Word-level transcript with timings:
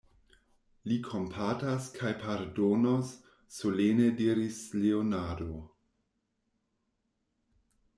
Li 0.91 0.95
kompatas 1.07 1.89
kaj 1.99 2.15
pardonos, 2.23 3.13
solene 3.59 4.11
diris 4.25 4.59
Leonardo. 4.81 5.61